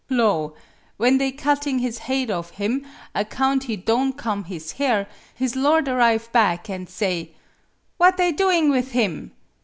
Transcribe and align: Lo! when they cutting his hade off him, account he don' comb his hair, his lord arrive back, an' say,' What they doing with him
Lo! 0.09 0.55
when 0.97 1.19
they 1.19 1.31
cutting 1.31 1.77
his 1.77 1.99
hade 1.99 2.31
off 2.31 2.49
him, 2.49 2.83
account 3.13 3.65
he 3.65 3.75
don' 3.75 4.11
comb 4.11 4.45
his 4.45 4.71
hair, 4.71 5.07
his 5.35 5.55
lord 5.55 5.87
arrive 5.87 6.31
back, 6.31 6.71
an' 6.71 6.87
say,' 6.87 7.35
What 7.99 8.17
they 8.17 8.31
doing 8.31 8.71
with 8.71 8.93
him 8.93 9.31